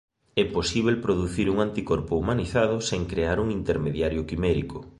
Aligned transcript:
É 0.43 0.45
posible 0.55 1.01
producir 1.05 1.47
un 1.53 1.57
anticorpo 1.67 2.13
humanizado 2.21 2.75
sen 2.89 3.01
crear 3.11 3.37
un 3.43 3.47
intermediario 3.59 4.21
quimérico. 4.29 4.77